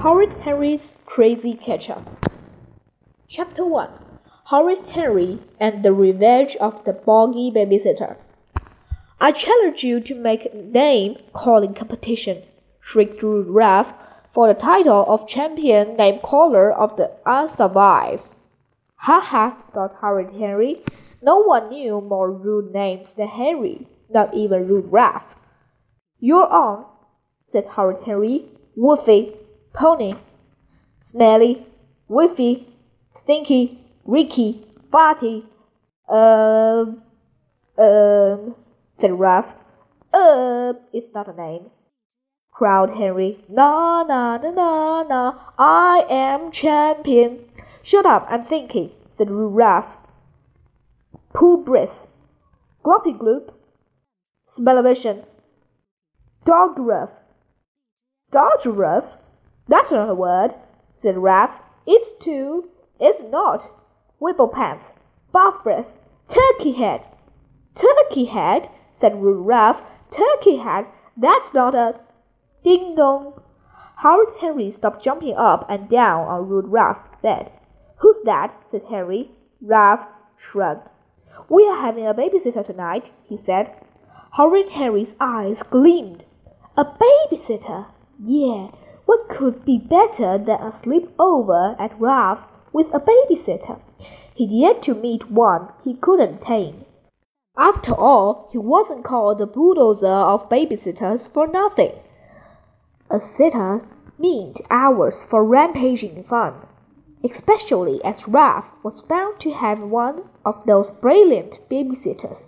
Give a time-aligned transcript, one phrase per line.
[0.00, 2.08] Horrid Henry's Krazy Ketchup
[3.26, 3.90] Chapter 1
[4.44, 8.14] Horrid Henry and the Revenge of the Bogey Babysitter
[9.20, 12.44] I challenge you to make a name-calling competition,
[12.80, 13.92] shrieked Rude Ralph,
[14.32, 18.36] for the title of champion name-caller of the Unsurvives.
[18.98, 20.84] Ha ha, thought Horrid Henry.
[21.20, 25.34] No one knew more rude names than Henry, not even Rude Ralph.
[26.20, 26.84] You're on,
[27.50, 28.44] said Horrid Henry.
[28.78, 29.34] Woofy,
[29.78, 30.14] Pony,
[31.04, 31.64] Smelly,
[32.10, 32.66] Whiffy,
[33.14, 35.44] Stinky, Ricky, Farty,
[36.08, 37.00] um,
[37.78, 38.56] um,
[39.00, 39.46] said Ralph.
[40.12, 41.70] Um, it's not a name.
[42.50, 43.44] Crowd Henry.
[43.48, 45.34] Na na na na na.
[45.56, 47.44] I am champion.
[47.84, 49.96] Shut up, I'm thinking, said Ralph.
[51.32, 52.02] Pooh Brisk.
[52.84, 53.52] Gloppy Gloop.
[54.44, 55.22] Smell-o-vision.
[56.44, 57.10] Dog Ruff.
[58.32, 59.18] Dodge Ruff?
[59.68, 60.54] That's not a word,
[60.96, 61.60] said Ralph.
[61.86, 62.70] It's two.
[62.98, 63.70] It's not.
[64.18, 64.94] Whipple pants.
[65.30, 65.96] Buff breast.
[66.26, 67.02] Turkey head.
[67.74, 69.82] Turkey head, said rude Ralph.
[70.10, 70.86] Turkey head?
[71.16, 72.00] That's not a
[72.64, 73.40] ding dong.
[73.98, 77.50] Horrid Henry stopped jumping up and down on Rude Ralph's bed.
[77.98, 78.54] Who's that?
[78.70, 79.32] said Henry.
[79.60, 80.88] Ralph shrugged.
[81.48, 83.74] We are having a babysitter tonight, he said.
[84.32, 86.24] Horrid Henry's eyes gleamed.
[86.76, 87.86] A babysitter?
[88.22, 88.68] Yeah,
[89.08, 93.80] what could be better than a sleepover at Ralph's with a babysitter?
[94.34, 96.84] He'd yet to meet one he couldn't tame.
[97.56, 101.92] After all, he wasn't called the bulldozer of babysitters for nothing.
[103.08, 103.80] A sitter
[104.18, 106.66] meant hours for rampaging fun,
[107.24, 112.42] especially as Ralph was bound to have one of those brilliant babysitters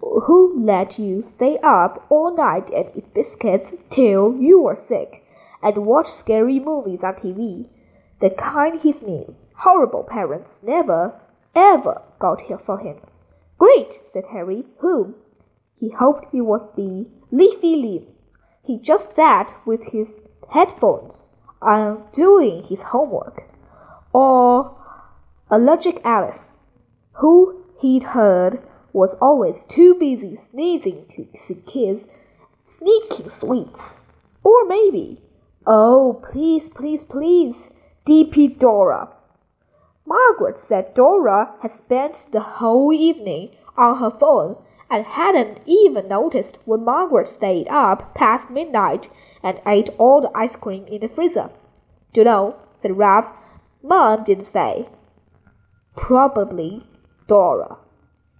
[0.00, 5.23] who let you stay up all night and eat biscuits till you were sick,
[5.64, 7.68] and watch scary movies on TV.
[8.20, 11.18] The kind his mean, horrible parents never,
[11.54, 12.98] ever got here for him.
[13.58, 14.66] Great, said Harry.
[14.78, 15.14] Whom?
[15.74, 18.06] He hoped it was the Leafy Lim.
[18.62, 20.08] He just sat with his
[20.50, 21.24] headphones
[21.62, 23.44] on doing his homework.
[24.12, 24.76] Or
[25.50, 26.50] Allergic Alice,
[27.14, 28.60] who he'd heard
[28.92, 32.04] was always too busy sneezing to see kids
[32.68, 33.98] sneaking sweets.
[34.42, 35.20] Or maybe,
[35.66, 37.68] oh, please, please, please,
[38.06, 39.08] DP Dora.
[40.06, 44.56] Margaret said Dora had spent the whole evening on her phone
[44.90, 49.08] and hadn't even noticed when Margaret stayed up past midnight
[49.42, 51.50] and ate all the ice cream in the freezer.
[52.12, 53.26] Dunno, said Ralph.
[53.82, 54.88] Mom didn't say.
[55.96, 56.86] Probably
[57.26, 57.78] Dora.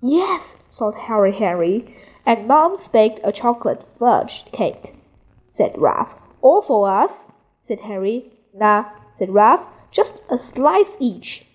[0.00, 1.96] Yes, thought Horrid Henry,
[2.26, 4.94] and Mom's baked a chocolate fudge cake,
[5.48, 6.14] said Ralph.
[6.42, 7.24] All for us,
[7.66, 8.32] said Harry.
[8.52, 11.46] Nah, said Ralph, just a slice each.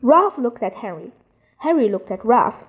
[0.00, 1.12] Ralph looked at Harry.
[1.58, 2.64] Harry looked at Ralph.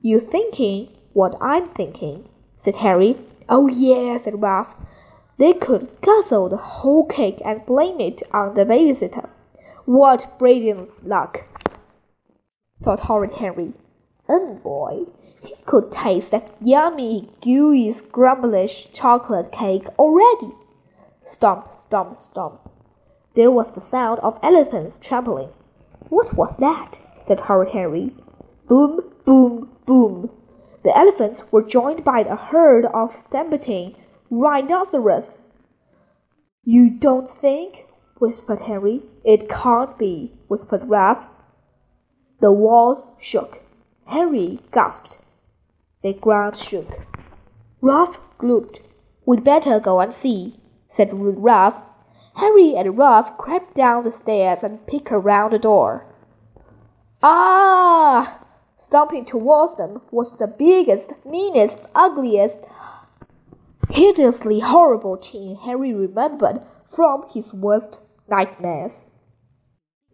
[0.00, 2.28] "You're thinking what I'm thinking,
[2.64, 3.16] said Harry.
[3.48, 4.74] Oh yeah, said Ralph.
[5.38, 9.28] They could guzzle the whole cake and blame it on the babysitter.
[9.84, 11.44] What brilliant luck,
[12.82, 13.72] thought Horrid Henry
[14.28, 15.06] and boy,
[15.42, 20.52] he could taste that yummy, gooey, scrumblish chocolate cake already.
[21.32, 22.60] Stomp, stomp, stomp.
[23.34, 25.48] There was the sound of elephants trampling.
[26.10, 27.00] What was that?
[27.26, 28.14] said Horrid Henry.
[28.68, 30.30] Boom, boom, boom.
[30.84, 33.96] The elephants were joined by a herd of stampeding
[34.28, 35.38] rhinoceros.
[36.64, 37.86] You don't think?
[38.18, 39.02] whispered Henry.
[39.24, 41.24] It can't be, whispered Ralph.
[42.40, 43.62] The walls shook.
[44.04, 45.16] Henry gasped.
[46.02, 47.06] The ground shook.
[47.80, 48.80] Ralph glooped.
[49.24, 50.60] We'd better go and see,
[50.96, 51.74] said Ralph.
[52.34, 56.06] Harry and Ralph crept down the stairs and peeked around the door.
[57.22, 58.38] Ah!
[58.76, 62.58] Stomping towards them was the biggest, meanest, ugliest,
[63.90, 66.62] hideously horrible thing Harry remembered
[66.94, 67.98] from his worst
[68.28, 69.04] nightmares.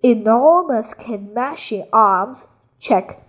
[0.03, 2.47] Enormous can mashing arms,
[2.79, 3.25] check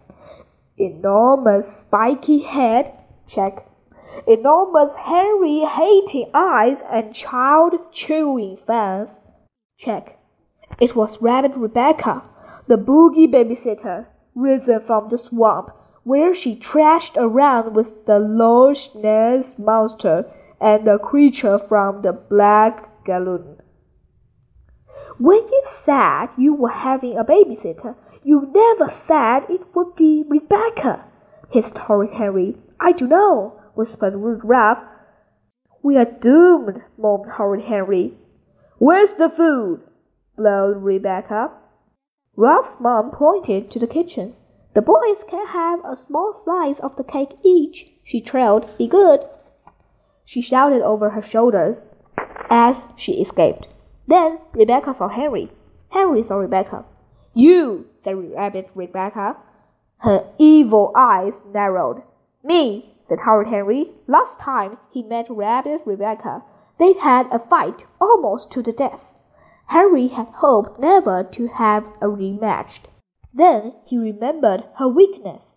[0.80, 2.94] enormous spiky head,
[3.28, 3.69] check.
[4.30, 9.20] Enormous hairy hating eyes and child chewing fangs,
[9.76, 10.20] check.
[10.80, 12.22] It was Rabid Rebecca,
[12.68, 14.06] the boogie babysitter,
[14.36, 15.72] risen from the swamp,
[16.04, 20.31] where she trashed around with the Loch Ness monster
[20.62, 23.58] and the creature from the Black Lagoon.
[25.18, 31.04] When you said you were having a babysitter, you never said it would be Rebecca,
[31.50, 32.58] hissed Horrid Henry.
[32.80, 34.84] I do know, whispered Ralph.
[35.81, 38.18] We are doomed, moaned Horrid Henry.
[38.78, 39.80] Where's the food?
[40.36, 41.52] blowed Rebecca.
[42.36, 44.36] Ralph's mom pointed to the kitchen.
[44.76, 48.68] The boys can have a small slice of the cake each, she trailed.
[48.78, 49.22] Be good.
[50.26, 51.81] She shouted over her shoulders
[52.50, 53.66] as she escaped.
[54.08, 55.52] Then Rebecca saw Henry.
[55.88, 56.84] Henry saw Rebecca.
[57.34, 59.38] You, said Rabid Rebecca.
[60.00, 62.02] Her evil eyes narrowed.
[62.44, 63.91] Me, said Horrid Henry.
[64.07, 66.44] Last time he met Rabid Rebecca,
[66.77, 69.15] they'd had a fight almost to the death.
[69.67, 72.79] Henry had hoped never to have a rematch.
[73.33, 75.56] Then he remembered her weakness.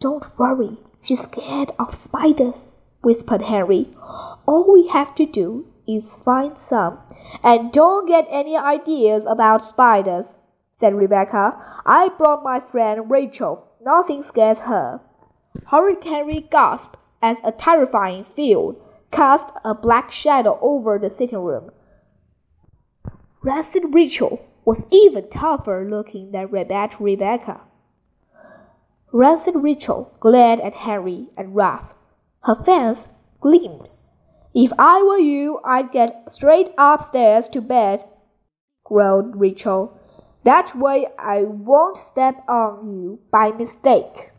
[0.00, 2.66] Don't worry, she's scared of spiders,
[3.02, 3.94] whispered Henry.
[4.46, 6.98] All we have to do is find some.
[7.42, 10.26] And don't get any ideas about spiders,
[10.80, 11.56] said Rebecca.
[11.86, 13.64] I brought my friend Rachel.
[13.80, 15.00] Nothing scares her.
[15.70, 18.76] Henry gasped as a terrifying field
[19.10, 21.70] cast a black shadow over the sitting room.
[23.42, 27.60] Rancid Rachel was even tougher looking than Rabid Rebecca.
[29.12, 31.92] Rancid Rachel glared at Harry and Ralph.
[32.44, 32.98] Her fangs
[33.40, 33.88] gleamed.
[34.54, 38.04] If I were you, I'd get straight upstairs to bed,
[38.84, 39.98] growled Rachel.
[40.44, 44.31] That way I won't step on you by mistake.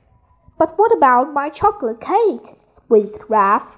[0.57, 2.57] But what about my chocolate cake?
[2.75, 3.75] squeaked Ralph.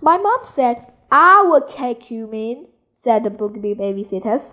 [0.00, 2.68] My mom said, Our cake, you mean,
[3.02, 4.52] said the Bogey babysitters.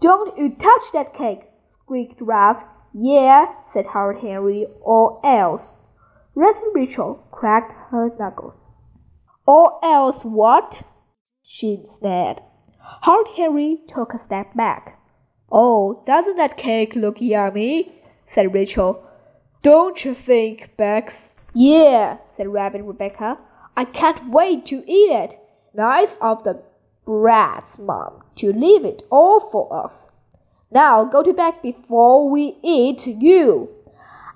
[0.00, 2.62] Don't you touch that cake, squeaked Ralph.
[2.94, 5.76] Yeah, said Horrid Henry, or else.
[6.34, 8.54] Rancid Rachel cracked her knuckles.
[9.46, 10.82] Or else what?
[11.42, 12.40] she snared.
[13.02, 15.00] Horrid Henry took a step back.
[15.50, 17.92] Oh, doesn't that cake look yummy?
[18.34, 19.02] said Rachel.
[19.62, 21.30] Don't you think, Bex?
[21.52, 23.38] Yeah, said Rabid Rebecca.
[23.76, 25.38] I can't wait to eat it.
[25.74, 26.62] Nice of the
[27.04, 30.08] brats, Mom, to leave it all for us.
[30.70, 33.70] Now go to bed before we eat you.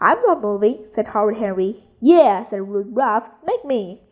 [0.01, 1.85] I'm not moving, said Horrid Henry.
[2.01, 3.29] Yeah, said Rude Ralph.
[3.47, 4.03] Make me.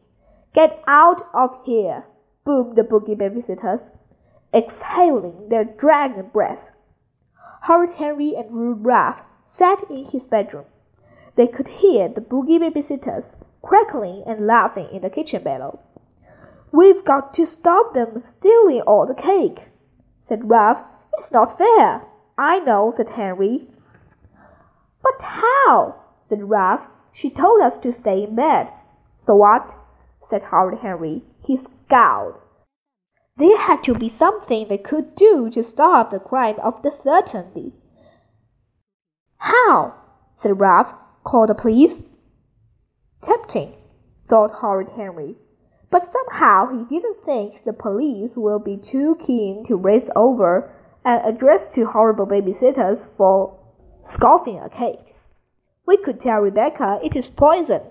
[0.55, 2.05] Get out of here,
[2.45, 3.83] boomed the boogie babysitters,
[4.55, 6.71] exhaling their dragon breath.
[7.63, 10.67] Horrid Henry and Rude Ralph sat in his bedroom.
[11.41, 15.79] They could hear the boogie babysitters crackling and laughing in the kitchen below.
[16.71, 19.71] We've got to stop them stealing all the cake,
[20.29, 20.83] said Ralph.
[21.17, 22.03] It's not fair.
[22.37, 23.69] I know, said Henry.
[25.03, 25.95] But how?
[26.25, 26.87] said Ralph.
[27.11, 28.71] She told us to stay in bed.
[29.19, 29.75] So what?
[30.29, 31.25] said Horrid Henry.
[31.43, 32.35] He scowled.
[33.39, 37.73] There had to be something they could do to stop the crime of the certainty.
[39.39, 39.95] How?
[40.37, 40.93] said Ralph.
[41.25, 42.05] Call the police.
[43.22, 43.75] Tempting,
[44.28, 45.37] thought Horrid Henry.
[45.90, 50.72] But somehow he didn't think the police will be too keen to race over
[51.05, 53.58] and address two horrible babysitters for
[54.05, 55.14] scoffing a cake.
[55.87, 57.82] We could tell Rebecca it is poison,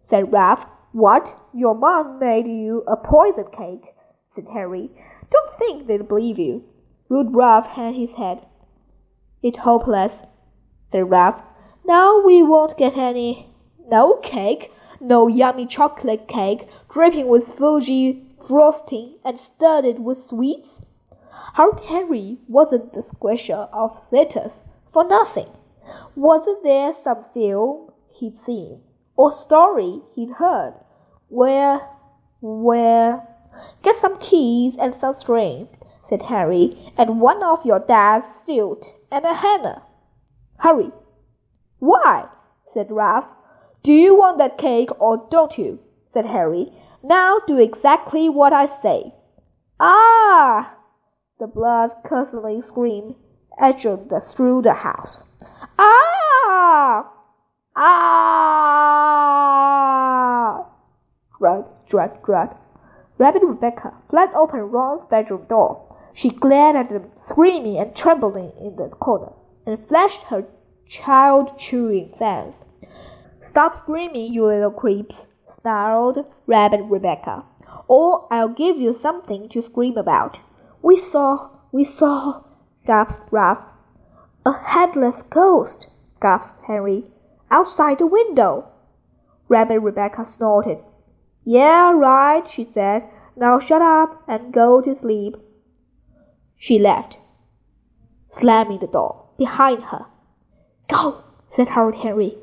[0.00, 0.64] said Ralph.
[0.92, 1.34] What?
[1.52, 3.94] Your mom made you a poison cake,
[4.34, 4.90] said Harry.
[5.30, 6.64] Don't think they'd believe you.
[7.08, 8.46] Rude Ralph hung his head.
[9.42, 10.12] It's hopeless,
[10.92, 11.42] said Ralph.
[11.84, 13.52] Now we won't get any.
[13.88, 20.82] No cake, no yummy chocolate cake dripping with Fuji frosting and studded with sweets?
[21.54, 25.48] Horrid Henry wasn't the squisher of sitters for nothing.
[26.14, 28.80] Wasn't there some film he'd seen
[29.16, 30.74] or story he'd heard
[31.28, 31.80] where
[32.40, 33.26] where
[33.82, 35.68] get some keys and some string,
[36.08, 39.82] said Harry, and one of your dad's suit and a henna.
[40.58, 40.90] Hurry.
[41.80, 42.28] Why?
[42.66, 43.24] said Ralph.
[43.82, 45.80] Do you want that cake or don't you?
[46.12, 46.72] said Harry.
[47.02, 49.14] Now do exactly what I say.
[49.80, 50.74] Ah!
[51.38, 53.16] The blood curdling scream
[53.58, 55.24] echoed through the house.
[55.78, 57.10] Ah!
[57.74, 58.20] Ah!
[61.38, 62.54] Drud, drud, drud.
[63.16, 65.86] Rabid Rebecca flung open Ron's bedroom door.
[66.12, 69.32] She glared at them, screaming and trembling in the corner,
[69.64, 70.44] and flashed her
[70.90, 72.64] child chewing fangs.
[73.40, 77.44] Stop screaming, you little creeps, snarled Rabid Rebecca,
[77.86, 80.38] or I'll give you something to scream about.
[80.82, 82.42] We saw, we saw,
[82.86, 83.60] gasped Ralph.
[84.44, 85.86] A headless ghost,
[86.20, 87.04] gasped Henry,
[87.50, 88.66] outside the window.
[89.48, 90.78] Rabid Rebecca snorted.
[91.44, 93.04] Yeah, right, she said.
[93.36, 95.36] Now shut up and go to sleep.
[96.58, 97.16] She left,
[98.40, 100.06] slamming the door behind her.
[100.90, 102.36] Go, said Horrid Henry.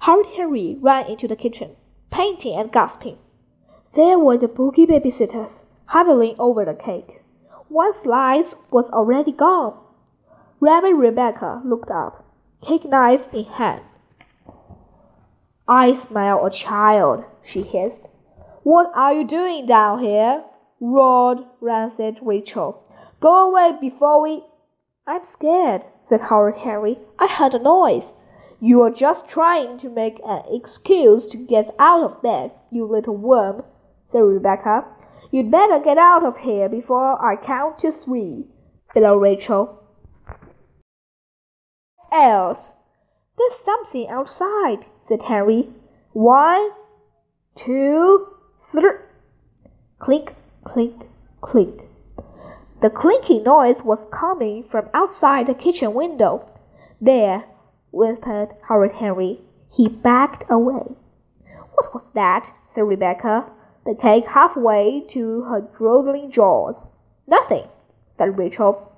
[0.00, 1.76] Horrid Henry ran into the kitchen,
[2.10, 3.18] panting and gasping.
[3.94, 7.22] There were the boogie babysitters, huddling over the cake.
[7.68, 9.78] One slice was already gone.
[10.60, 12.24] Rabid Rebecca looked up,
[12.62, 13.82] cake knife in hand.
[15.68, 18.08] I smell a child, she hissed.
[18.64, 20.44] What are you doing down here?
[20.80, 22.82] roared Rancid Rachel.
[23.20, 24.42] Go away before we.
[25.06, 26.98] I'm scared, said Horrid Henry.
[27.18, 28.14] I heard a noise.
[28.58, 33.16] You are just trying to make an excuse to get out of bed, you little
[33.16, 33.64] worm,
[34.10, 34.86] said Rebecca.
[35.30, 38.48] You'd better get out of here before I count to three,
[38.94, 39.82] bellowed Rachel.
[42.10, 42.70] Else,
[43.36, 45.68] there's something outside, said Henry.
[46.12, 46.70] One,
[47.56, 48.28] two,
[48.70, 48.90] three.
[49.98, 50.34] Clink,
[50.64, 51.02] clink,
[51.42, 51.82] clink.
[52.84, 56.44] The clinking noise was coming from outside the kitchen window.
[57.00, 57.44] There,
[57.90, 59.40] whispered Horrid Henry.
[59.72, 60.94] He backed away.
[61.72, 62.52] What was that?
[62.72, 63.50] said Rebecca,
[63.86, 66.86] the cake halfway to her drooping jaws.
[67.26, 67.68] Nothing,
[68.18, 68.92] said Rachel,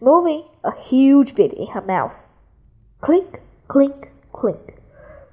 [0.00, 2.24] moving a huge bit in her mouth.
[3.00, 4.76] Clink, clink, clink.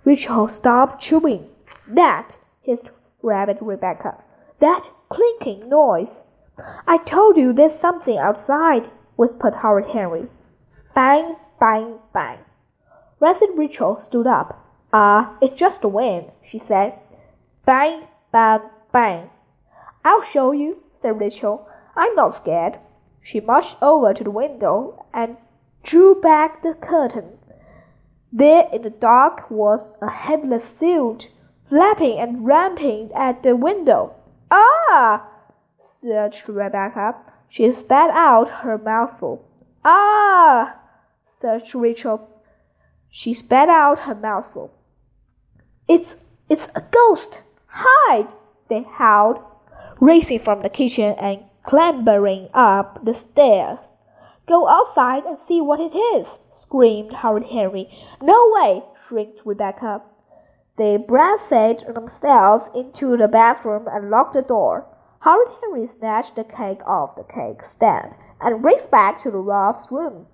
[0.03, 1.47] Rachel stopped chewing.
[1.87, 2.89] That, hissed
[3.21, 4.23] Rabid Rebecca.
[4.59, 6.23] That clinking noise.
[6.87, 10.27] I told you there's something outside, whispered Horrid Henry.
[10.95, 12.39] Bang, bang, bang.
[13.19, 14.65] Rancid Rachel stood up.
[14.91, 16.97] Ah, uh, it's just the wind, she said.
[17.65, 18.61] Bang, bang,
[18.91, 19.29] bang.
[20.03, 21.67] I'll show you, said Rachel.
[21.95, 22.79] I'm not scared.
[23.21, 25.37] She marched over to the window and
[25.83, 27.37] drew back the curtain.
[28.31, 31.29] There in the dark was a headless suit,
[31.67, 34.13] flapping and ramping at the window.
[34.49, 35.28] Ah!
[36.01, 37.15] Searched Rebecca.
[37.49, 39.45] She spat out her mouthful.
[39.83, 40.77] Ah!
[41.41, 42.27] searched Rachel.
[43.09, 44.71] She spat out her mouthful.
[45.87, 46.15] It's
[46.47, 47.39] it's a ghost!
[47.67, 48.27] Hide!
[48.69, 49.39] they howled,
[49.99, 53.79] racing from the kitchen and clambering up the stairs.
[54.47, 57.89] Go outside and see what it is, screamed Horrid Henry.
[58.21, 60.01] No way, shrieked Rebecca.
[60.77, 64.85] They braced themselves into the bathroom and locked the door.
[65.21, 70.27] Horrid Henry snatched the cake off the cake stand and raced back to Ruff's room.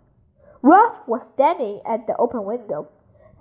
[0.62, 2.89] Ruff was standing at the open window,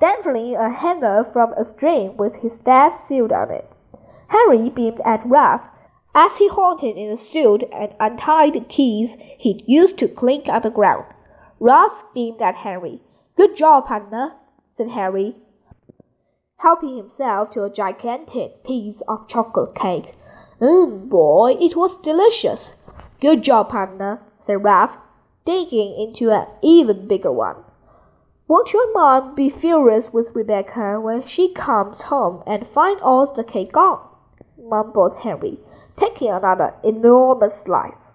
[0.00, 3.70] dangling a hanger from a string with his death sealed on it.
[4.28, 5.60] Harry beamed at Ruff
[6.14, 10.62] as he halted in the suit and untied the keys he'd used to clink on
[10.62, 11.04] the ground.
[11.60, 13.02] Ruff beamed at Harry.
[13.36, 14.32] Good job, partner,
[14.76, 15.36] said Harry,
[16.58, 20.14] helping himself to a gigantic piece of chocolate cake.
[20.64, 22.72] Mmm, boy, it was delicious.
[23.20, 24.96] Good job, partner, said Ralph,
[25.44, 27.56] digging into an even bigger one.
[28.48, 33.44] Won't your mom be furious with Rebecca when she comes home and finds all the
[33.44, 34.08] cake gone?
[34.58, 35.60] mumbled Henry,
[35.96, 38.12] taking another enormous slice.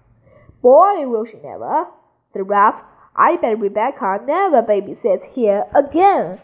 [0.64, 1.90] Boy, will she never,
[2.34, 2.82] said Ralph.
[3.16, 6.40] I bet Rebecca never babysits here again.